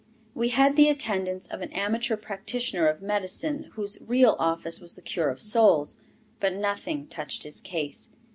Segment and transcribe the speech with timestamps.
[0.33, 5.01] We had the attendance of an amateur practitioner of medicine, whose real office was the
[5.03, 5.97] cure of souls,
[6.39, 8.09] but nothing touched his case.